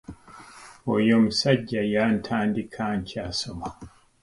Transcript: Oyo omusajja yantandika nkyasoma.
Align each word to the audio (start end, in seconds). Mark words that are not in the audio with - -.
Oyo 0.93 1.11
omusajja 1.19 1.81
yantandika 1.93 2.83
nkyasoma. 2.99 3.67